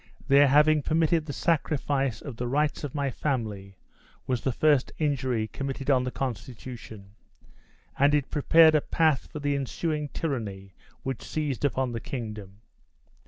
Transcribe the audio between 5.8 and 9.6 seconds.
on the constitution, and it prepared a path for the